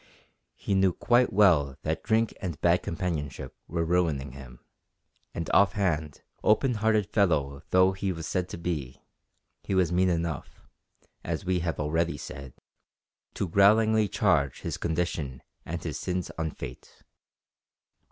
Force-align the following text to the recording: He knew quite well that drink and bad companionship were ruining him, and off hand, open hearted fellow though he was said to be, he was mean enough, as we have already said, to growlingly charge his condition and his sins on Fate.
He 0.55 0.73
knew 0.73 0.93
quite 0.93 1.31
well 1.31 1.77
that 1.83 2.01
drink 2.01 2.33
and 2.41 2.59
bad 2.59 2.81
companionship 2.81 3.55
were 3.67 3.85
ruining 3.85 4.31
him, 4.31 4.65
and 5.35 5.47
off 5.53 5.73
hand, 5.73 6.23
open 6.43 6.73
hearted 6.81 7.05
fellow 7.05 7.61
though 7.69 7.91
he 7.91 8.11
was 8.11 8.25
said 8.25 8.49
to 8.49 8.57
be, 8.57 9.03
he 9.61 9.75
was 9.75 9.91
mean 9.91 10.09
enough, 10.09 10.59
as 11.23 11.45
we 11.45 11.59
have 11.59 11.79
already 11.79 12.17
said, 12.17 12.55
to 13.35 13.47
growlingly 13.47 14.07
charge 14.07 14.61
his 14.61 14.75
condition 14.77 15.43
and 15.67 15.83
his 15.83 15.99
sins 15.99 16.31
on 16.35 16.49
Fate. 16.49 17.03